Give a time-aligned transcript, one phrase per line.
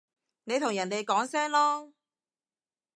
[0.45, 1.91] 你同人哋講聲囉